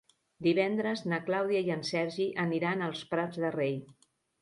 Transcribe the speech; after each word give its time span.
Divendres 0.45 1.03
na 1.11 1.19
Clàudia 1.27 1.63
i 1.69 1.71
en 1.75 1.85
Sergi 1.91 2.29
aniran 2.49 2.85
als 2.91 3.07
Prats 3.15 3.47
de 3.47 3.57
Rei. 3.61 3.83